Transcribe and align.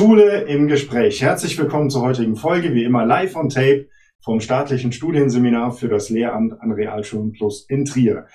Schule 0.00 0.44
im 0.44 0.66
Gespräch. 0.66 1.20
Herzlich 1.20 1.58
willkommen 1.58 1.90
zur 1.90 2.00
heutigen 2.00 2.34
Folge, 2.34 2.72
wie 2.72 2.84
immer 2.84 3.04
live 3.04 3.36
on 3.36 3.50
tape 3.50 3.86
vom 4.24 4.40
staatlichen 4.40 4.92
Studienseminar 4.92 5.72
für 5.72 5.88
das 5.88 6.08
Lehramt 6.08 6.58
an 6.58 6.72
Realschulen 6.72 7.32
Plus 7.32 7.66
in 7.68 7.84
Trier. 7.84 8.26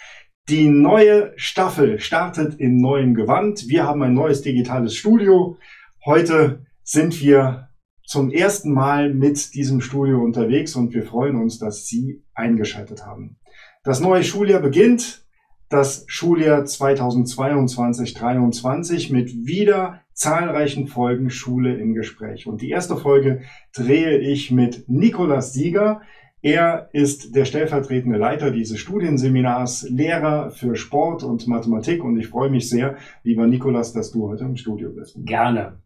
Die 0.48 0.70
neue 0.70 1.34
Staffel 1.38 2.00
startet 2.00 2.54
in 2.60 2.78
neuem 2.78 3.16
Gewand. 3.16 3.68
Wir 3.68 3.86
haben 3.88 4.04
ein 4.04 4.14
neues 4.14 4.44
digitales 4.44 4.94
Studio. 4.96 5.58
Heute 6.06 6.68
sind 6.84 7.20
wir 7.20 7.70
zum 8.06 8.30
ersten 8.30 8.72
Mal 8.72 9.12
mit 9.12 9.56
diesem 9.56 9.82
Studio 9.82 10.22
unterwegs 10.22 10.76
und 10.76 10.94
wir 10.94 11.02
freuen 11.02 11.36
uns, 11.36 11.58
dass 11.58 11.88
Sie 11.88 12.22
eingeschaltet 12.36 13.08
haben. 13.08 13.40
Das 13.84 14.00
neue 14.00 14.24
Schuljahr 14.24 14.62
beginnt 14.62 15.25
das 15.70 16.06
Schuljahr 16.08 16.64
2022-23 16.64 19.12
mit 19.12 19.46
wieder 19.46 20.02
zahlreichen 20.14 20.88
Folgen 20.88 21.30
Schule 21.30 21.76
im 21.76 21.94
Gespräch. 21.94 22.48
Und 22.48 22.62
die 22.62 22.70
erste 22.70 22.96
Folge 22.96 23.42
drehe 23.74 24.18
ich 24.18 24.52
mit 24.52 24.88
Nikolas 24.88 25.52
Sieger. 25.54 26.02
Er 26.42 26.90
ist 26.94 27.36
der 27.36 27.44
stellvertretende 27.46 28.18
Leiter 28.18 28.52
dieses 28.52 28.80
Studienseminars, 28.80 29.90
Lehrer 29.90 30.52
für 30.52 30.76
Sport 30.76 31.24
und 31.24 31.48
Mathematik. 31.48 32.04
Und 32.04 32.18
ich 32.18 32.28
freue 32.28 32.50
mich 32.50 32.70
sehr, 32.70 32.98
lieber 33.24 33.48
Nikolas, 33.48 33.94
dass 33.94 34.12
du 34.12 34.30
heute 34.30 34.46
im 34.46 34.56
Studio 34.56 34.92
bist. 34.92 35.18
Gerne. 35.26 35.80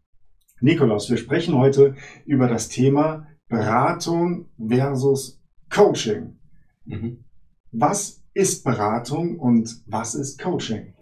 Nikolas, 0.60 1.08
wir 1.08 1.16
sprechen 1.16 1.56
heute 1.56 1.94
über 2.26 2.46
das 2.46 2.68
Thema 2.68 3.26
Beratung 3.48 4.50
versus 4.58 5.40
Coaching. 5.70 6.38
Mhm. 6.84 7.24
Was 7.72 8.19
ist 8.34 8.64
Beratung 8.64 9.38
und 9.38 9.82
was 9.86 10.14
ist 10.14 10.40
Coaching? 10.40 10.94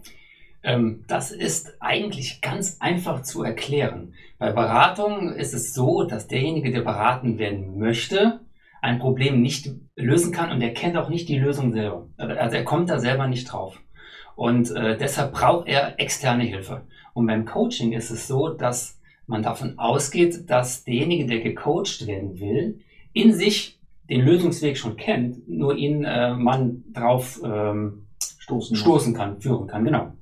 Ähm, 0.63 1.03
das 1.07 1.31
ist 1.31 1.77
eigentlich 1.79 2.41
ganz 2.41 2.77
einfach 2.79 3.21
zu 3.21 3.43
erklären. 3.43 4.13
Bei 4.37 4.51
Beratung 4.51 5.33
ist 5.33 5.53
es 5.53 5.73
so, 5.73 6.03
dass 6.03 6.27
derjenige, 6.27 6.71
der 6.71 6.81
beraten 6.81 7.37
werden 7.37 7.77
möchte, 7.77 8.41
ein 8.81 8.99
Problem 8.99 9.41
nicht 9.41 9.71
lösen 9.95 10.31
kann 10.31 10.51
und 10.51 10.61
er 10.61 10.73
kennt 10.73 10.97
auch 10.97 11.09
nicht 11.09 11.27
die 11.29 11.37
Lösung 11.37 11.73
selber. 11.73 12.07
Also 12.17 12.55
er 12.55 12.63
kommt 12.63 12.89
da 12.89 12.99
selber 12.99 13.27
nicht 13.27 13.51
drauf. 13.51 13.81
Und 14.35 14.71
äh, 14.71 14.97
deshalb 14.97 15.33
braucht 15.33 15.67
er 15.67 15.99
externe 15.99 16.45
Hilfe. 16.45 16.87
Und 17.13 17.27
beim 17.27 17.45
Coaching 17.45 17.91
ist 17.91 18.09
es 18.09 18.27
so, 18.27 18.49
dass 18.49 18.99
man 19.27 19.43
davon 19.43 19.77
ausgeht, 19.77 20.49
dass 20.49 20.85
derjenige, 20.85 21.25
der 21.25 21.39
gecoacht 21.41 22.07
werden 22.07 22.39
will, 22.39 22.79
in 23.11 23.33
sich 23.33 23.78
den 24.09 24.21
Lösungsweg 24.21 24.77
schon 24.77 24.97
kennt, 24.97 25.47
nur 25.47 25.75
ihn 25.75 26.03
äh, 26.03 26.33
man 26.33 26.83
drauf 26.93 27.39
ähm, 27.43 28.07
stoßen, 28.39 28.75
stoßen 28.75 29.13
kann, 29.13 29.39
führen 29.39 29.67
kann, 29.67 29.85
genau. 29.85 30.13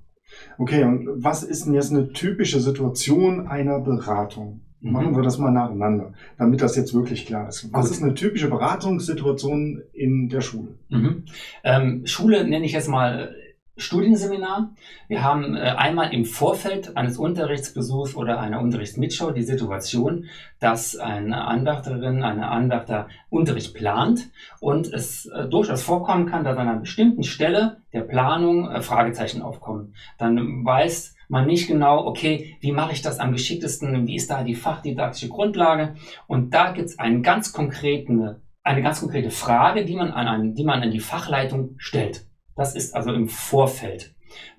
Okay, 0.58 0.84
und 0.84 1.24
was 1.24 1.44
ist 1.44 1.66
denn 1.66 1.74
jetzt 1.74 1.92
eine 1.92 2.12
typische 2.12 2.60
Situation 2.60 3.48
einer 3.48 3.80
Beratung? 3.80 4.62
Mhm. 4.82 4.92
Machen 4.92 5.16
wir 5.16 5.24
das 5.24 5.38
mal 5.38 5.52
nacheinander, 5.52 6.14
damit 6.38 6.62
das 6.62 6.76
jetzt 6.76 6.94
wirklich 6.94 7.26
klar 7.26 7.48
ist. 7.48 7.72
Was 7.74 7.88
Gut. 7.88 7.98
ist 7.98 8.04
eine 8.04 8.14
typische 8.14 8.50
Beratungssituation 8.50 9.82
in 9.94 10.30
der 10.30 10.42
Schule? 10.42 10.76
Mhm. 10.90 11.24
Ähm, 11.64 12.06
Schule 12.06 12.48
nenne 12.48 12.66
ich 12.66 12.74
jetzt 12.74 12.90
mal 12.90 13.34
Studienseminar. 13.78 14.72
Wir 15.08 15.24
haben 15.24 15.56
äh, 15.56 15.60
einmal 15.60 16.14
im 16.14 16.26
Vorfeld 16.26 16.98
eines 16.98 17.18
Unterrichtsbesuchs 17.18 18.16
oder 18.16 18.40
einer 18.40 18.60
Unterrichtsmitschau 18.60 19.32
die 19.32 19.44
Situation, 19.44 20.26
dass 20.60 20.96
eine 20.96 21.46
Anwärterin, 21.46 22.24
eine 22.24 22.50
Anwärter 22.50 23.08
Unterricht 23.30 23.76
plant 23.76 24.30
und 24.60 24.92
es 24.92 25.28
äh, 25.28 25.48
durchaus 25.48 25.84
vorkommen 25.84 26.26
kann, 26.26 26.44
dass 26.44 26.58
an 26.58 26.68
einer 26.68 26.80
bestimmten 26.80 27.24
Stelle 27.24 27.78
der 27.94 28.02
Planung 28.02 28.70
äh, 28.70 28.82
Fragezeichen 28.82 29.44
aufkommen. 29.44 29.94
Dann 30.18 30.66
weiß 30.66 31.16
man 31.30 31.46
nicht 31.46 31.68
genau, 31.68 32.06
okay, 32.06 32.58
wie 32.62 32.72
mache 32.72 32.94
ich 32.94 33.02
das 33.02 33.20
am 33.20 33.32
geschicktesten, 33.32 34.08
wie 34.08 34.16
ist 34.16 34.32
da 34.32 34.44
die 34.44 34.56
fachdidaktische 34.56 35.30
Grundlage? 35.30 35.96
Und 36.26 36.54
da 36.54 36.72
gibt 36.72 36.88
es 36.88 37.00
einen 37.00 37.22
ganz 37.22 37.54
konkreten, 37.54 38.38
eine 38.64 38.82
ganz 38.82 39.02
konkrete 39.02 39.30
Frage, 39.30 39.86
die 39.86 39.96
man 39.96 40.12
an, 40.12 40.56
die 40.56 40.64
man 40.64 40.82
an 40.82 40.92
die 40.92 41.00
Fachleitung 41.00 41.76
stellt. 41.78 42.26
Das 42.58 42.76
ist 42.76 42.96
also 42.96 43.14
im 43.14 43.30
Vorfeld 43.30 44.14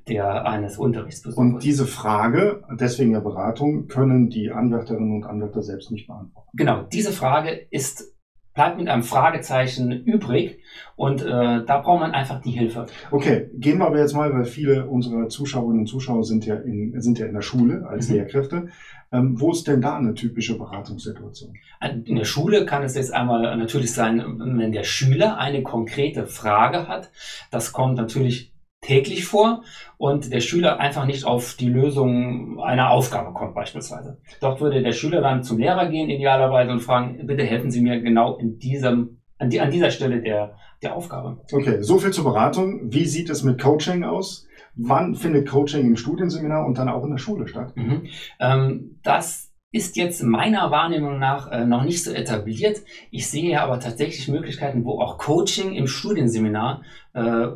der, 0.09 0.47
eines 0.47 0.79
Unterrichtsbesuchs. 0.79 1.37
Und 1.37 1.63
diese 1.63 1.87
Frage, 1.87 2.63
deswegen 2.71 3.13
der 3.13 3.21
Beratung, 3.21 3.89
können 3.89 4.31
die 4.31 4.51
Anwärterinnen 4.51 5.17
und 5.17 5.25
Anwärter 5.25 5.63
selbst 5.63 5.91
nicht 5.91 6.07
beantworten. 6.07 6.49
Genau, 6.55 6.85
diese 6.85 7.13
Frage 7.13 7.51
ist 7.71 8.15
bleibt 8.59 8.77
mit 8.77 8.89
einem 8.89 9.05
Fragezeichen 9.05 9.93
übrig 9.93 10.59
und 10.97 11.23
äh, 11.23 11.65
da 11.65 11.79
braucht 11.79 12.01
man 12.01 12.11
einfach 12.11 12.41
die 12.41 12.51
Hilfe. 12.51 12.87
Okay, 13.13 13.49
gehen 13.55 13.79
wir 13.79 13.87
aber 13.87 14.01
jetzt 14.01 14.15
mal, 14.15 14.33
weil 14.35 14.47
viele 14.47 14.89
unserer 14.89 15.29
Zuschauerinnen 15.29 15.83
und 15.83 15.87
Zuschauer 15.87 16.25
sind 16.25 16.45
ja 16.45 16.57
in, 16.57 17.01
sind 17.01 17.21
ja 17.21 17.27
in 17.27 17.35
der 17.35 17.43
Schule 17.43 17.87
als 17.89 18.09
mhm. 18.09 18.17
Lehrkräfte. 18.17 18.67
Ähm, 19.13 19.41
wo 19.41 19.53
ist 19.53 19.69
denn 19.69 19.81
da 19.81 19.97
eine 19.97 20.15
typische 20.15 20.59
Beratungssituation? 20.59 21.55
In 22.05 22.17
der 22.17 22.25
Schule 22.25 22.67
kann 22.67 22.83
es 22.83 22.97
jetzt 22.97 23.15
einmal 23.15 23.57
natürlich 23.57 23.93
sein, 23.93 24.25
wenn 24.41 24.73
der 24.73 24.83
Schüler 24.83 25.39
eine 25.39 25.63
konkrete 25.63 26.27
Frage 26.27 26.89
hat. 26.89 27.13
Das 27.53 27.73
kommt 27.73 27.97
natürlich 27.97 28.53
täglich 28.81 29.25
vor 29.25 29.63
und 29.97 30.33
der 30.33 30.41
Schüler 30.41 30.79
einfach 30.79 31.05
nicht 31.05 31.25
auf 31.25 31.55
die 31.55 31.69
Lösung 31.69 32.61
einer 32.61 32.91
Aufgabe 32.91 33.33
kommt 33.33 33.55
beispielsweise. 33.55 34.21
Dort 34.41 34.61
würde 34.61 34.83
der 34.83 34.93
Schüler 34.93 35.21
dann 35.21 35.43
zum 35.43 35.59
Lehrer 35.59 35.89
gehen 35.89 36.09
idealerweise 36.09 36.71
und 36.71 36.81
fragen, 36.81 37.27
bitte 37.27 37.45
helfen 37.45 37.71
Sie 37.71 37.81
mir 37.81 38.01
genau 38.01 38.37
in 38.37 38.59
diesem, 38.59 39.21
an, 39.39 39.51
die, 39.51 39.61
an 39.61 39.71
dieser 39.71 39.91
Stelle 39.91 40.21
der, 40.21 40.57
der 40.83 40.95
Aufgabe. 40.95 41.43
Okay, 41.53 41.83
so 41.83 41.99
viel 41.99 42.13
zur 42.13 42.25
Beratung. 42.25 42.93
Wie 42.93 43.05
sieht 43.05 43.31
es 43.31 43.43
mit 43.43 43.61
Coaching 43.61 44.05
aus? 44.05 44.47
Wann 44.77 45.17
findet 45.17 45.49
Coaching 45.49 45.85
im 45.85 45.97
Studienseminar 45.97 46.65
und 46.65 46.79
dann 46.79 46.89
auch 46.89 47.03
in 47.03 47.11
der 47.11 47.19
Schule 47.19 47.49
statt? 47.49 47.73
Mhm. 47.75 48.07
Ähm, 48.39 49.01
das 49.03 49.53
ist 49.73 49.97
jetzt 49.97 50.23
meiner 50.23 50.71
Wahrnehmung 50.71 51.19
nach 51.19 51.51
äh, 51.51 51.67
noch 51.67 51.85
nicht 51.85 52.03
so 52.03 52.13
etabliert. 52.13 52.79
Ich 53.11 53.29
sehe 53.29 53.61
aber 53.61 53.81
tatsächlich 53.81 54.29
Möglichkeiten, 54.29 54.85
wo 54.85 55.01
auch 55.01 55.19
Coaching 55.19 55.75
im 55.75 55.89
Studienseminar 55.89 56.83
äh, 57.13 57.49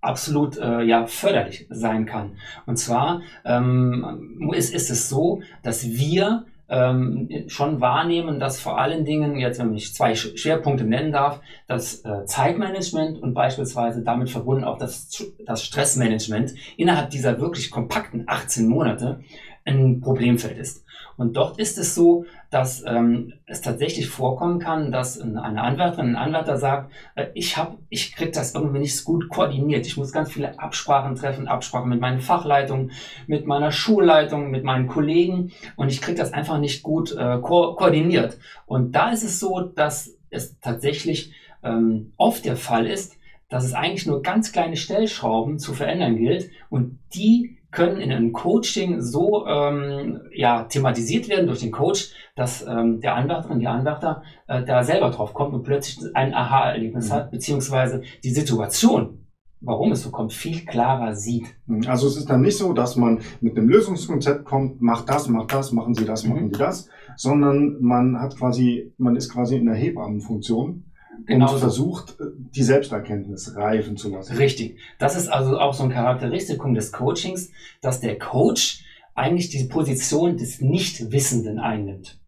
absolut 0.00 0.56
äh, 0.58 0.82
ja 0.82 1.06
förderlich 1.06 1.66
sein 1.70 2.06
kann. 2.06 2.36
Und 2.66 2.76
zwar 2.76 3.22
ähm, 3.44 4.50
ist, 4.54 4.74
ist 4.74 4.90
es 4.90 5.08
so, 5.08 5.42
dass 5.62 5.88
wir 5.88 6.46
ähm, 6.70 7.28
schon 7.48 7.80
wahrnehmen, 7.80 8.38
dass 8.38 8.60
vor 8.60 8.78
allen 8.78 9.04
Dingen, 9.04 9.36
jetzt 9.38 9.58
wenn 9.58 9.74
ich 9.74 9.92
zwei 9.92 10.14
Schwerpunkte 10.14 10.84
nennen 10.84 11.10
darf, 11.10 11.40
das 11.66 12.04
äh, 12.04 12.24
Zeitmanagement 12.24 13.20
und 13.20 13.34
beispielsweise 13.34 14.02
damit 14.02 14.30
verbunden 14.30 14.64
auch 14.64 14.78
das, 14.78 15.24
das 15.44 15.64
Stressmanagement 15.64 16.54
innerhalb 16.76 17.10
dieser 17.10 17.40
wirklich 17.40 17.70
kompakten 17.70 18.24
18 18.26 18.68
Monate 18.68 19.20
ein 19.64 20.00
Problemfeld 20.00 20.58
ist. 20.58 20.84
Und 21.16 21.36
dort 21.36 21.58
ist 21.58 21.76
es 21.76 21.94
so, 21.94 22.24
dass 22.50 22.82
ähm, 22.86 23.34
es 23.44 23.60
tatsächlich 23.60 24.08
vorkommen 24.08 24.58
kann, 24.58 24.90
dass 24.90 25.20
eine 25.20 25.42
Anwärterin, 25.62 26.10
ein 26.10 26.16
Anwärter 26.16 26.56
sagt, 26.56 26.90
äh, 27.14 27.26
ich 27.34 27.58
habe, 27.58 27.76
ich 27.90 28.14
krieg 28.14 28.32
das 28.32 28.54
irgendwie 28.54 28.78
nicht 28.78 29.04
gut 29.04 29.28
koordiniert. 29.28 29.86
Ich 29.86 29.98
muss 29.98 30.12
ganz 30.12 30.32
viele 30.32 30.58
Absprachen 30.58 31.16
treffen, 31.16 31.46
Absprachen 31.46 31.90
mit 31.90 32.00
meinen 32.00 32.20
Fachleitungen, 32.20 32.92
mit 33.26 33.46
meiner 33.46 33.70
Schulleitung, 33.70 34.50
mit 34.50 34.64
meinen 34.64 34.86
Kollegen 34.86 35.52
und 35.76 35.90
ich 35.90 36.00
krieg 36.00 36.16
das 36.16 36.32
einfach 36.32 36.58
nicht 36.58 36.82
gut 36.82 37.14
äh, 37.14 37.38
ko 37.38 37.74
koordiniert. 37.74 38.38
Und 38.64 38.92
da 38.92 39.10
ist 39.10 39.22
es 39.22 39.38
so, 39.38 39.60
dass 39.60 40.16
es 40.30 40.58
tatsächlich 40.60 41.32
ähm, 41.62 42.12
oft 42.16 42.46
der 42.46 42.56
Fall 42.56 42.86
ist, 42.86 43.18
dass 43.50 43.64
es 43.64 43.74
eigentlich 43.74 44.06
nur 44.06 44.22
ganz 44.22 44.52
kleine 44.52 44.76
Stellschrauben 44.76 45.58
zu 45.58 45.74
verändern 45.74 46.16
gilt 46.16 46.50
und 46.70 46.98
die 47.14 47.58
können 47.70 48.00
in 48.00 48.10
einem 48.10 48.32
Coaching 48.32 49.00
so 49.00 49.46
ähm, 49.46 50.20
ja, 50.34 50.64
thematisiert 50.64 51.28
werden 51.28 51.46
durch 51.46 51.60
den 51.60 51.70
Coach, 51.70 52.12
dass 52.34 52.66
ähm, 52.66 53.00
der 53.00 53.14
Anwärterin, 53.14 53.60
die 53.60 53.68
Anwärter 53.68 54.22
äh, 54.48 54.64
da 54.64 54.82
selber 54.82 55.10
drauf 55.10 55.34
kommt 55.34 55.54
und 55.54 55.62
plötzlich 55.62 55.98
ein 56.14 56.34
Aha-Erlebnis 56.34 57.08
mhm. 57.08 57.12
hat, 57.12 57.30
beziehungsweise 57.30 58.02
die 58.24 58.30
Situation, 58.30 59.26
warum 59.60 59.92
es 59.92 60.02
so 60.02 60.10
kommt, 60.10 60.32
viel 60.32 60.64
klarer 60.64 61.14
sieht. 61.14 61.54
Mhm. 61.66 61.84
Also 61.86 62.08
es 62.08 62.16
ist 62.16 62.28
dann 62.28 62.40
nicht 62.40 62.56
so, 62.56 62.72
dass 62.72 62.96
man 62.96 63.20
mit 63.40 63.56
einem 63.56 63.68
Lösungskonzept 63.68 64.44
kommt, 64.44 64.80
macht 64.80 65.08
das, 65.08 65.28
macht 65.28 65.52
das, 65.52 65.72
machen 65.72 65.94
Sie 65.94 66.04
das, 66.04 66.24
mhm. 66.24 66.30
machen 66.30 66.52
Sie 66.52 66.58
das, 66.58 66.88
sondern 67.16 67.76
man 67.80 68.20
hat 68.20 68.36
quasi, 68.36 68.92
man 68.98 69.16
ist 69.16 69.32
quasi 69.32 69.56
in 69.56 69.66
der 69.66 69.76
Hebammenfunktion 69.76 70.89
genau 71.26 71.52
und 71.52 71.58
versucht, 71.58 72.16
die 72.36 72.62
Selbsterkenntnis 72.62 73.54
reifen 73.56 73.96
zu 73.96 74.10
lassen. 74.10 74.36
Richtig. 74.36 74.78
Das 74.98 75.16
ist 75.16 75.28
also 75.28 75.58
auch 75.58 75.74
so 75.74 75.84
ein 75.84 75.90
Charakteristikum 75.90 76.74
des 76.74 76.92
Coachings, 76.92 77.50
dass 77.80 78.00
der 78.00 78.18
Coach 78.18 78.84
eigentlich 79.14 79.50
die 79.50 79.64
Position 79.64 80.36
des 80.36 80.60
Nichtwissenden 80.60 81.58
einnimmt. 81.58 82.20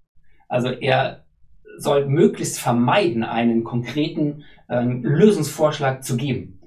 Also 0.49 0.69
er 0.69 1.25
soll 1.79 2.06
möglichst 2.06 2.59
vermeiden, 2.59 3.25
einen 3.25 3.65
konkreten 3.65 4.44
äh, 4.69 4.85
Lösungsvorschlag 4.85 6.05
zu 6.05 6.17
geben. 6.17 6.61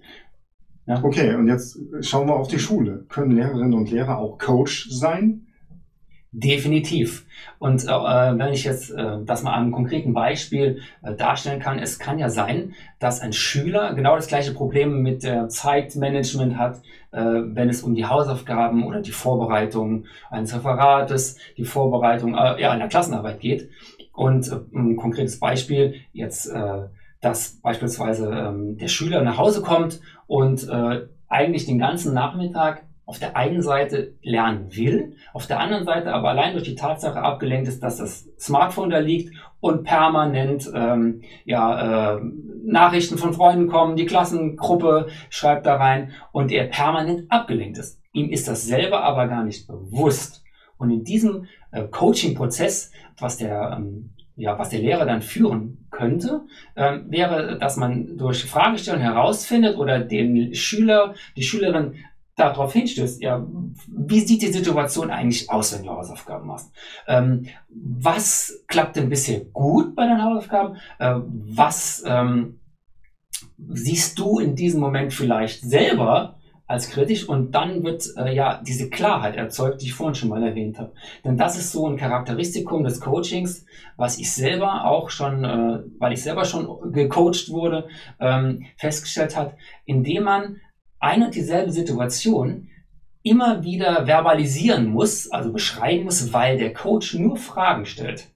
Ja? 0.87 1.03
Okay, 1.03 1.35
und 1.35 1.47
jetzt 1.47 1.77
schauen 2.01 2.27
wir 2.27 2.35
auf 2.35 2.47
die 2.47 2.59
Schule. 2.59 3.05
Können 3.09 3.35
Lehrerinnen 3.35 3.73
und 3.73 3.91
Lehrer 3.91 4.17
auch 4.17 4.37
Coach 4.37 4.89
sein? 4.89 5.44
Definitiv. 6.37 7.25
Und 7.59 7.85
äh, 7.85 7.87
wenn 7.87 8.51
ich 8.51 8.65
jetzt 8.65 8.91
äh, 8.91 9.23
das 9.23 9.43
mal 9.43 9.53
an 9.53 9.63
einem 9.63 9.71
konkreten 9.71 10.13
Beispiel 10.13 10.81
äh, 11.01 11.13
darstellen 11.15 11.61
kann, 11.61 11.79
es 11.79 11.97
kann 11.97 12.19
ja 12.19 12.27
sein, 12.27 12.73
dass 12.99 13.21
ein 13.21 13.31
Schüler 13.31 13.93
genau 13.93 14.17
das 14.17 14.27
gleiche 14.27 14.53
Problem 14.53 15.01
mit 15.01 15.23
der 15.23 15.47
Zeitmanagement 15.47 16.57
hat, 16.57 16.81
äh, 17.13 17.21
wenn 17.21 17.69
es 17.69 17.83
um 17.83 17.95
die 17.95 18.05
Hausaufgaben 18.05 18.85
oder 18.85 18.99
die 18.99 19.13
Vorbereitung 19.13 20.07
eines 20.29 20.53
Referates, 20.53 21.37
die 21.55 21.63
Vorbereitung 21.63 22.35
äh, 22.35 22.61
ja, 22.61 22.71
einer 22.71 22.89
Klassenarbeit 22.89 23.39
geht. 23.39 23.69
Und 24.11 24.51
äh, 24.51 24.57
ein 24.77 24.97
konkretes 24.97 25.39
Beispiel 25.39 26.01
jetzt, 26.11 26.51
dass 27.21 27.61
beispielsweise 27.61 28.29
ähm, 28.29 28.77
der 28.77 28.89
Schüler 28.89 29.21
nach 29.21 29.37
Hause 29.37 29.61
kommt 29.61 30.01
und 30.27 30.69
eigentlich 31.27 31.65
den 31.65 31.79
ganzen 31.79 32.13
Nachmittag 32.13 32.83
auf 33.05 33.19
der 33.19 33.37
einen 33.37 33.61
Seite 33.61 34.15
lernen 34.21 34.75
will, 34.75 35.15
auf 35.33 35.45
der 35.45 35.59
anderen 35.59 35.85
Seite 35.85 36.11
aber 36.13 36.29
allein 36.29 36.53
durch 36.53 36.63
die 36.63 36.75
Tatsache 36.75 37.21
abgelenkt 37.21 37.67
ist, 37.67 37.83
dass 37.83 37.97
das 37.97 38.27
Smartphone 38.39 38.89
da 38.89 38.97
liegt 38.97 39.35
und 39.59 39.83
permanent 39.83 40.69
ähm, 40.73 41.21
ja, 41.45 42.15
äh, 42.15 42.21
Nachrichten 42.63 43.17
von 43.17 43.33
Freunden 43.33 43.67
kommen, 43.67 43.95
die 43.95 44.05
Klassengruppe 44.05 45.07
schreibt 45.29 45.65
da 45.65 45.75
rein 45.75 46.11
und 46.31 46.51
er 46.51 46.65
permanent 46.65 47.31
abgelenkt 47.31 47.77
ist. 47.77 48.01
Ihm 48.11 48.29
ist 48.29 48.47
das 48.47 48.65
selber 48.65 49.03
aber 49.03 49.27
gar 49.27 49.43
nicht 49.43 49.67
bewusst. 49.67 50.43
Und 50.77 50.89
in 50.89 51.03
diesem 51.03 51.45
äh, 51.71 51.83
Coaching-Prozess, 51.83 52.91
was 53.19 53.37
der 53.37 53.77
ähm, 53.77 54.15
ja, 54.37 54.59
was 54.59 54.69
der 54.69 54.79
Lehrer 54.79 55.05
dann 55.05 55.21
führen 55.21 55.87
könnte, 55.91 56.41
ähm, 56.75 57.05
wäre, 57.07 57.57
dass 57.57 57.77
man 57.77 58.17
durch 58.17 58.43
Fragestellung 58.43 58.99
herausfindet 58.99 59.77
oder 59.77 59.99
den 59.99 60.53
Schüler, 60.53 61.15
die 61.37 61.43
Schülerin 61.43 61.93
darauf 62.35 62.73
hinstößt, 62.73 63.21
ja, 63.21 63.45
wie 63.87 64.19
sieht 64.19 64.41
die 64.41 64.51
Situation 64.51 65.09
eigentlich 65.09 65.49
aus, 65.49 65.73
wenn 65.73 65.85
du 65.85 65.91
Hausaufgaben 65.91 66.47
machst? 66.47 66.71
Ähm, 67.07 67.47
was 67.69 68.63
klappt 68.67 68.97
denn 68.97 69.09
bisher 69.09 69.39
gut 69.45 69.95
bei 69.95 70.05
deinen 70.05 70.23
Hausaufgaben? 70.23 70.77
Äh, 70.99 71.15
was 71.25 72.03
ähm, 72.05 72.59
siehst 73.57 74.19
du 74.19 74.39
in 74.39 74.55
diesem 74.55 74.81
Moment 74.81 75.13
vielleicht 75.13 75.61
selber 75.61 76.35
als 76.67 76.89
kritisch 76.89 77.29
und 77.29 77.51
dann 77.51 77.83
wird 77.83 78.05
äh, 78.17 78.33
ja 78.33 78.59
diese 78.65 78.89
Klarheit 78.89 79.35
erzeugt, 79.35 79.81
die 79.81 79.85
ich 79.85 79.93
vorhin 79.93 80.15
schon 80.15 80.29
mal 80.29 80.43
erwähnt 80.43 80.79
habe. 80.79 80.93
Denn 81.23 81.37
das 81.37 81.57
ist 81.57 81.71
so 81.71 81.87
ein 81.87 81.95
Charakteristikum 81.95 82.83
des 82.83 82.99
Coachings, 82.99 83.65
was 83.97 84.17
ich 84.17 84.33
selber 84.33 84.85
auch 84.85 85.11
schon, 85.11 85.45
äh, 85.45 85.83
weil 85.99 86.13
ich 86.13 86.23
selber 86.23 86.43
schon 86.43 86.91
gecoacht 86.91 87.49
wurde, 87.49 87.87
ähm, 88.19 88.65
festgestellt 88.77 89.37
hat, 89.37 89.55
indem 89.85 90.23
man 90.23 90.57
eine 91.05 91.25
und 91.25 91.35
dieselbe 91.35 91.71
Situation 91.71 92.67
immer 93.21 93.63
wieder 93.63 94.05
verbalisieren 94.05 94.87
muss, 94.87 95.31
also 95.31 95.51
beschreiben 95.51 96.05
muss, 96.05 96.33
weil 96.33 96.57
der 96.57 96.73
Coach 96.73 97.13
nur 97.15 97.37
Fragen 97.37 97.85
stellt, 97.85 98.27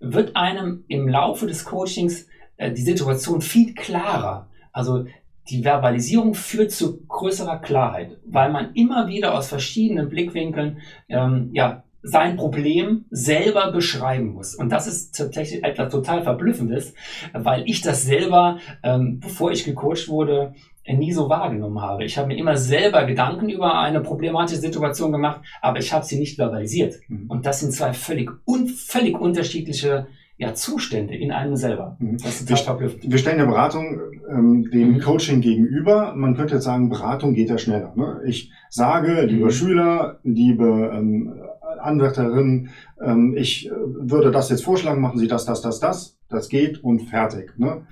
wird 0.00 0.36
einem 0.36 0.84
im 0.88 1.08
Laufe 1.08 1.46
des 1.46 1.64
Coachings 1.64 2.26
äh, 2.56 2.72
die 2.72 2.82
Situation 2.82 3.40
viel 3.40 3.74
klarer. 3.74 4.48
Also 4.72 5.06
die 5.48 5.64
Verbalisierung 5.64 6.34
führt 6.34 6.72
zu 6.72 7.06
größerer 7.06 7.58
Klarheit, 7.58 8.18
weil 8.26 8.50
man 8.50 8.74
immer 8.74 9.08
wieder 9.08 9.34
aus 9.34 9.48
verschiedenen 9.48 10.08
Blickwinkeln 10.08 10.78
ähm, 11.08 11.50
ja, 11.52 11.84
sein 12.02 12.36
Problem 12.36 13.04
selber 13.10 13.72
beschreiben 13.72 14.32
muss. 14.32 14.54
Und 14.54 14.70
das 14.70 14.86
ist 14.86 15.16
tatsächlich 15.16 15.64
etwas 15.64 15.92
total 15.92 16.22
Verblüffendes, 16.22 16.94
weil 17.32 17.62
ich 17.66 17.80
das 17.80 18.04
selber, 18.04 18.58
ähm, 18.82 19.20
bevor 19.20 19.50
ich 19.50 19.64
gecoacht 19.64 20.08
wurde, 20.08 20.54
nie 20.94 21.12
so 21.12 21.28
wahrgenommen 21.28 21.80
habe. 21.80 22.04
Ich 22.04 22.16
habe 22.16 22.28
mir 22.28 22.36
immer 22.36 22.56
selber 22.56 23.04
Gedanken 23.04 23.48
über 23.48 23.78
eine 23.78 24.00
problematische 24.00 24.60
Situation 24.60 25.12
gemacht, 25.12 25.40
aber 25.60 25.78
ich 25.78 25.92
habe 25.92 26.04
sie 26.04 26.18
nicht 26.18 26.36
verbalisiert. 26.36 26.96
Mhm. 27.08 27.26
Und 27.28 27.46
das 27.46 27.60
sind 27.60 27.72
zwei 27.72 27.92
völlig, 27.92 28.30
un, 28.46 28.68
völlig 28.68 29.18
unterschiedliche 29.18 30.06
ja, 30.38 30.52
Zustände 30.52 31.14
in 31.14 31.32
einem 31.32 31.56
selber. 31.56 31.96
Mhm. 31.98 32.18
wir, 32.18 33.10
wir, 33.10 33.18
stellen 33.18 33.38
der 33.38 33.46
Beratung 33.46 34.00
ähm, 34.28 34.70
dem 34.70 34.92
mhm. 34.94 35.00
Coaching 35.00 35.40
gegenüber. 35.40 36.14
Man 36.14 36.36
könnte 36.36 36.54
jetzt 36.54 36.64
sagen, 36.64 36.90
Beratung 36.90 37.32
geht 37.32 37.48
ja 37.48 37.56
schneller. 37.56 37.94
Ne? 37.96 38.20
Ich 38.26 38.52
sage, 38.68 39.22
lieber 39.22 39.46
mhm. 39.46 39.50
Schüler, 39.50 40.18
liebe 40.24 40.92
ähm, 40.94 41.40
Anwärterin, 41.80 42.68
ähm, 43.00 43.34
ich 43.36 43.68
äh, 43.68 43.72
würde 43.74 44.30
das 44.30 44.50
jetzt 44.50 44.64
vorschlagen, 44.64 45.00
machen 45.00 45.18
Sie 45.18 45.28
das, 45.28 45.46
das, 45.46 45.62
das, 45.62 45.80
das. 45.80 46.16
Das 46.28 46.48
geht 46.48 46.82
und 46.82 47.00
fertig. 47.08 47.54
Ne? 47.56 47.86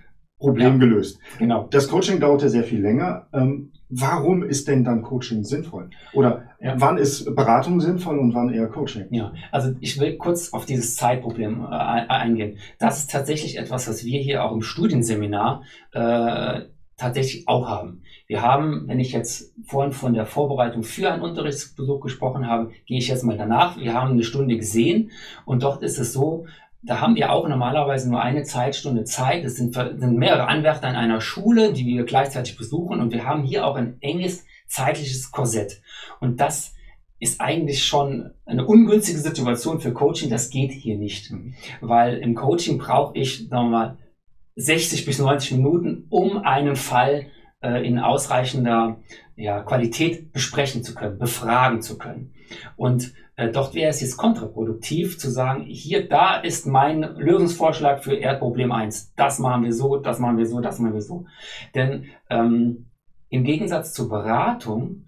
Problem 0.44 0.72
ja, 0.74 0.78
gelöst. 0.78 1.18
Genau. 1.38 1.68
Das 1.70 1.88
Coaching 1.88 2.20
dauerte 2.20 2.48
sehr 2.48 2.64
viel 2.64 2.80
länger. 2.80 3.26
Ähm, 3.32 3.72
warum 3.88 4.42
ist 4.42 4.68
denn 4.68 4.84
dann 4.84 5.02
Coaching 5.02 5.44
sinnvoll? 5.44 5.90
Oder 6.12 6.44
ja. 6.60 6.74
wann 6.76 6.98
ist 6.98 7.34
Beratung 7.34 7.80
sinnvoll 7.80 8.18
und 8.18 8.34
wann 8.34 8.52
eher 8.52 8.68
Coaching? 8.68 9.06
Ja, 9.10 9.32
also 9.52 9.74
ich 9.80 9.98
will 10.00 10.16
kurz 10.16 10.52
auf 10.52 10.66
dieses 10.66 10.96
Zeitproblem 10.96 11.62
äh, 11.62 11.66
eingehen. 11.66 12.58
Das 12.78 12.98
ist 12.98 13.10
tatsächlich 13.10 13.58
etwas, 13.58 13.88
was 13.88 14.04
wir 14.04 14.20
hier 14.20 14.44
auch 14.44 14.52
im 14.52 14.62
Studienseminar 14.62 15.62
äh, 15.92 16.62
tatsächlich 16.96 17.48
auch 17.48 17.68
haben. 17.68 18.02
Wir 18.26 18.40
haben, 18.40 18.84
wenn 18.86 19.00
ich 19.00 19.12
jetzt 19.12 19.52
vorhin 19.66 19.92
von 19.92 20.14
der 20.14 20.26
Vorbereitung 20.26 20.82
für 20.82 21.10
einen 21.10 21.22
Unterrichtsbesuch 21.22 22.00
gesprochen 22.00 22.48
habe, 22.48 22.70
gehe 22.86 22.98
ich 22.98 23.08
jetzt 23.08 23.24
mal 23.24 23.36
danach. 23.36 23.78
Wir 23.78 23.92
haben 23.92 24.12
eine 24.12 24.22
Stunde 24.22 24.56
gesehen 24.56 25.10
und 25.44 25.62
dort 25.62 25.82
ist 25.82 25.98
es 25.98 26.12
so, 26.12 26.46
da 26.86 27.00
haben 27.00 27.16
wir 27.16 27.32
auch 27.32 27.48
normalerweise 27.48 28.10
nur 28.10 28.20
eine 28.20 28.42
Zeitstunde 28.42 29.04
Zeit. 29.04 29.44
Es 29.44 29.56
sind, 29.56 29.74
sind 29.74 30.16
mehrere 30.16 30.48
Anwärter 30.48 30.88
in 30.88 30.96
einer 30.96 31.20
Schule, 31.20 31.72
die 31.72 31.86
wir 31.86 32.04
gleichzeitig 32.04 32.56
besuchen. 32.56 33.00
Und 33.00 33.12
wir 33.12 33.24
haben 33.24 33.42
hier 33.42 33.66
auch 33.66 33.76
ein 33.76 33.96
enges 34.00 34.44
zeitliches 34.66 35.30
Korsett. 35.30 35.80
Und 36.20 36.40
das 36.40 36.74
ist 37.20 37.40
eigentlich 37.40 37.84
schon 37.84 38.32
eine 38.44 38.66
ungünstige 38.66 39.18
Situation 39.18 39.80
für 39.80 39.92
Coaching. 39.92 40.28
Das 40.28 40.50
geht 40.50 40.72
hier 40.72 40.98
nicht. 40.98 41.32
Weil 41.80 42.18
im 42.18 42.34
Coaching 42.34 42.76
brauche 42.76 43.16
ich, 43.16 43.48
sagen 43.48 43.70
wir 43.70 43.70
mal, 43.70 43.98
60 44.56 45.06
bis 45.06 45.18
90 45.18 45.52
Minuten, 45.52 46.06
um 46.10 46.38
einen 46.38 46.76
Fall 46.76 47.26
äh, 47.64 47.86
in 47.86 47.98
ausreichender 47.98 49.00
ja, 49.36 49.62
Qualität 49.62 50.32
besprechen 50.32 50.84
zu 50.84 50.94
können, 50.94 51.18
befragen 51.18 51.80
zu 51.80 51.96
können. 51.96 52.34
Und 52.76 53.14
äh, 53.36 53.50
dort 53.50 53.74
wäre 53.74 53.88
es 53.88 54.00
jetzt 54.02 54.18
kontraproduktiv 54.18 55.18
zu 55.18 55.30
sagen, 55.30 55.64
hier, 55.66 56.06
da 56.06 56.36
ist 56.36 56.66
mein 56.66 57.00
Lösungsvorschlag 57.16 58.04
für 58.04 58.14
Erdproblem 58.14 58.70
1. 58.70 59.14
Das 59.16 59.38
machen 59.38 59.64
wir 59.64 59.72
so, 59.72 59.96
das 59.96 60.18
machen 60.18 60.36
wir 60.36 60.46
so, 60.46 60.60
das 60.60 60.78
machen 60.78 60.94
wir 60.94 61.00
so. 61.00 61.24
Denn 61.74 62.04
ähm, 62.28 62.90
im 63.30 63.44
Gegensatz 63.44 63.94
zur 63.94 64.10
Beratung 64.10 65.06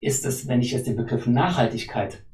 ist 0.00 0.24
es, 0.24 0.48
wenn 0.48 0.62
ich 0.62 0.72
jetzt 0.72 0.86
den 0.86 0.96
Begriff 0.96 1.26
Nachhaltigkeit 1.26 2.24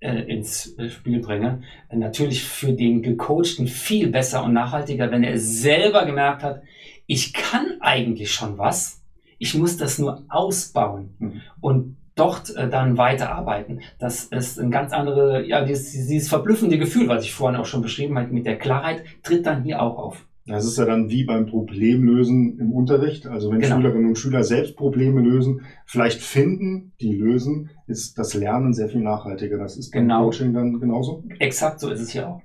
äh, 0.00 0.22
ins 0.22 0.76
Spiel 0.88 1.20
bringe, 1.20 1.62
natürlich 1.92 2.44
für 2.44 2.72
den 2.72 3.02
Gecoachten 3.02 3.68
viel 3.68 4.08
besser 4.08 4.44
und 4.44 4.54
nachhaltiger, 4.54 5.10
wenn 5.10 5.22
er 5.22 5.38
selber 5.38 6.04
gemerkt 6.04 6.42
hat, 6.42 6.62
ich 7.06 7.32
kann 7.32 7.76
eigentlich 7.80 8.32
schon 8.32 8.58
was, 8.58 8.99
ich 9.40 9.54
muss 9.54 9.78
das 9.78 9.98
nur 9.98 10.22
ausbauen. 10.28 11.14
Mhm. 11.18 11.40
Und 11.60 11.96
dort 12.14 12.54
äh, 12.54 12.68
dann 12.68 12.98
weiterarbeiten. 12.98 13.80
Das 13.98 14.26
ist 14.26 14.60
ein 14.60 14.70
ganz 14.70 14.92
andere, 14.92 15.44
ja, 15.46 15.64
dieses, 15.64 15.92
dieses 15.92 16.28
verblüffende 16.28 16.78
Gefühl, 16.78 17.08
was 17.08 17.24
ich 17.24 17.32
vorhin 17.32 17.58
auch 17.58 17.64
schon 17.64 17.80
beschrieben 17.80 18.18
habe, 18.18 18.32
mit 18.32 18.46
der 18.46 18.58
Klarheit, 18.58 19.02
tritt 19.22 19.46
dann 19.46 19.64
hier 19.64 19.80
auch 19.80 19.98
auf. 19.98 20.26
Das 20.46 20.66
ist 20.66 20.76
ja 20.78 20.84
dann 20.84 21.08
wie 21.10 21.24
beim 21.24 21.46
Problemlösen 21.46 22.58
im 22.58 22.72
Unterricht. 22.72 23.26
Also 23.26 23.50
wenn 23.50 23.60
genau. 23.60 23.76
Schülerinnen 23.76 24.08
und 24.08 24.18
Schüler 24.18 24.42
selbst 24.44 24.76
Probleme 24.76 25.20
lösen, 25.20 25.62
vielleicht 25.86 26.20
finden, 26.20 26.92
die 27.00 27.14
lösen, 27.14 27.70
ist 27.86 28.18
das 28.18 28.34
Lernen 28.34 28.74
sehr 28.74 28.88
viel 28.88 29.00
nachhaltiger. 29.00 29.58
Das 29.58 29.76
ist 29.76 29.90
beim 29.90 30.02
genau. 30.02 30.24
Coaching 30.24 30.52
dann 30.52 30.80
genauso? 30.80 31.24
Exakt 31.38 31.80
so 31.80 31.88
ist 31.88 32.00
es 32.00 32.10
hier 32.10 32.28
auch. 32.28 32.42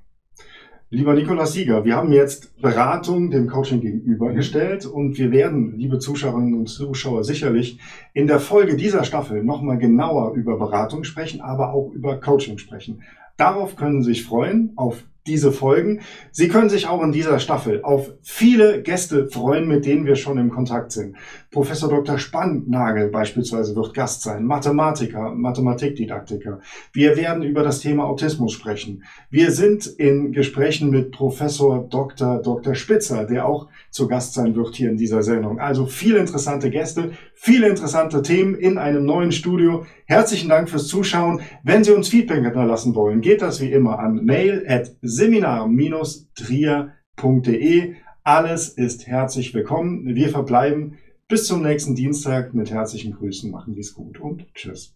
Lieber 0.92 1.16
Nikolaus 1.16 1.54
Sieger, 1.54 1.84
wir 1.84 1.96
haben 1.96 2.12
jetzt 2.12 2.62
Beratung 2.62 3.32
dem 3.32 3.48
Coaching 3.48 3.82
gegenübergestellt 3.82 4.86
und 4.86 5.18
wir 5.18 5.32
werden, 5.32 5.76
liebe 5.80 5.98
Zuschauerinnen 5.98 6.54
und 6.54 6.68
Zuschauer, 6.68 7.24
sicherlich 7.24 7.80
in 8.14 8.28
der 8.28 8.40
Folge 8.40 8.76
dieser 8.78 9.04
Staffel 9.04 9.44
nochmal 9.44 9.80
genauer 9.80 10.36
über 10.36 10.60
Beratung 10.60 11.04
sprechen, 11.04 11.42
aber 11.42 11.74
auch 11.74 11.92
über 11.92 12.20
Coaching 12.20 12.60
sprechen. 12.60 13.02
Darauf 13.36 13.76
können 13.76 14.04
Sie 14.04 14.14
sich 14.14 14.26
freuen, 14.26 14.74
auf 14.76 15.04
diese 15.28 15.52
Folgen. 15.52 16.02
Sie 16.32 16.48
können 16.48 16.70
sich 16.70 16.88
auch 16.88 17.02
in 17.02 17.12
dieser 17.12 17.40
Staffel 17.40 17.82
auf 17.84 18.12
viele 18.22 18.82
Gäste 18.84 19.28
freuen, 19.28 19.68
mit 19.68 19.86
denen 19.86 20.06
wir 20.06 20.16
schon 20.16 20.38
im 20.38 20.52
Kontakt 20.52 20.92
sind. 20.92 21.16
Professor 21.52 21.90
Dr. 21.90 22.20
Spannagel 22.20 23.10
beispielsweise 23.10 23.76
wird 23.76 23.94
Gast 23.94 24.22
sein, 24.22 24.46
Mathematiker, 24.46 25.34
Mathematikdidaktiker. 25.34 26.60
Wir 26.94 27.18
werden 27.18 27.44
über 27.44 27.64
das 27.64 27.80
Thema 27.80 28.06
Autismus 28.06 28.54
sprechen. 28.54 29.04
Wir 29.30 29.52
sind 29.52 29.88
in 29.88 30.32
Gesprächen 30.32 30.90
mit 30.90 31.12
Professor 31.12 31.88
Dr. 31.90 32.42
Dr. 32.42 32.76
Spitzer, 32.76 33.26
der 33.26 33.48
auch 33.48 33.68
zu 33.90 34.08
Gast 34.08 34.34
sein 34.34 34.56
wird 34.56 34.76
hier 34.76 34.90
in 34.90 34.98
dieser 34.98 35.24
Sendung. 35.24 35.60
Also 35.60 35.86
viele 35.86 36.20
interessante 36.20 36.70
Gäste, 36.70 37.12
viele 37.34 37.70
interessante 37.70 38.22
Themen 38.22 38.56
in 38.56 38.78
einem 38.78 39.06
neuen 39.06 39.32
Studio. 39.32 39.86
Herzlichen 40.06 40.50
Dank 40.50 40.70
fürs 40.70 40.88
Zuschauen. 40.88 41.42
Wenn 41.64 41.84
Sie 41.84 41.94
uns 41.94 42.10
Feedback 42.10 42.44
hinterlassen 42.44 42.94
wollen, 42.94 43.22
geht 43.22 43.42
das 43.42 43.62
wie 43.62 43.72
immer 43.72 44.00
an 44.00 44.26
mail 44.26 44.66
at 44.68 44.92
seminar-trier.de. 45.16 47.96
Alles 48.24 48.70
ist 48.70 49.08
herzlich 49.08 49.54
willkommen. 49.54 50.16
Wir 50.16 50.30
verbleiben 50.30 50.98
bis 51.28 51.48
zum 51.48 51.62
nächsten 51.62 51.96
Dienstag 51.96 52.54
mit 52.54 52.72
herzlichen 52.72 53.14
Grüßen. 53.14 53.50
Machen 53.50 53.74
Sie 53.74 53.80
es 53.80 53.94
gut 53.94 54.20
und 54.20 54.54
tschüss. 54.54 54.94